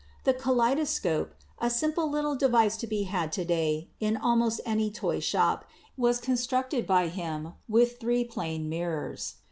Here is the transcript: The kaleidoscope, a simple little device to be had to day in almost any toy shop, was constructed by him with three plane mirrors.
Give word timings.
The 0.23 0.33
kaleidoscope, 0.33 1.35
a 1.59 1.69
simple 1.69 2.09
little 2.09 2.35
device 2.35 2.75
to 2.77 2.87
be 2.87 3.03
had 3.03 3.31
to 3.33 3.45
day 3.45 3.91
in 3.99 4.17
almost 4.17 4.59
any 4.65 4.89
toy 4.89 5.19
shop, 5.19 5.63
was 5.95 6.19
constructed 6.19 6.87
by 6.87 7.07
him 7.07 7.53
with 7.69 7.99
three 7.99 8.23
plane 8.23 8.67
mirrors. 8.67 9.35